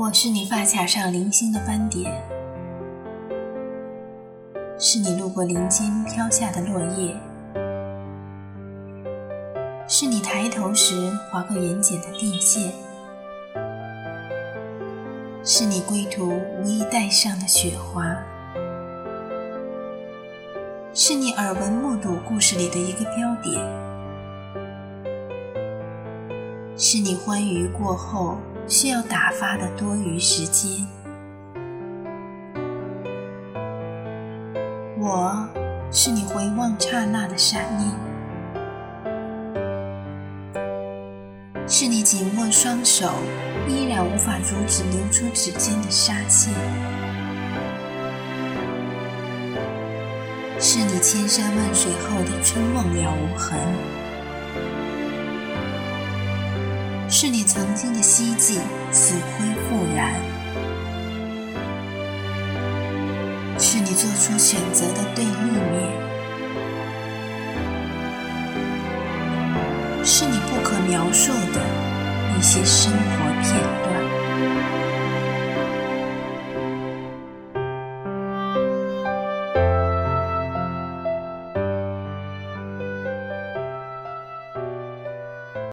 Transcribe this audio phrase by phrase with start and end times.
[0.00, 2.22] 我是你发卡上零星的斑点，
[4.78, 7.16] 是你路过林间飘下的落叶，
[9.88, 12.72] 是你抬头时划过眼睑的电线，
[15.42, 18.04] 是你归途无意带上的雪花，
[20.94, 23.60] 是你耳闻目睹故事里的一个标点。
[26.76, 28.36] 是你欢愉过后
[28.68, 30.86] 需要打发的多余时间。
[34.98, 35.48] 我
[35.90, 37.90] 是你回望刹那的闪念，
[41.66, 43.10] 是你紧握双手
[43.66, 46.50] 依然无法阻止流出指尖的杀气，
[50.60, 53.58] 是你千山万水后的春梦了无痕。
[57.10, 58.60] 是你曾经的希冀
[58.92, 60.12] 死灰复燃，
[63.58, 65.90] 是你做出选择的对立面，
[70.04, 71.60] 是你不可描述的
[72.38, 73.27] 一些生活。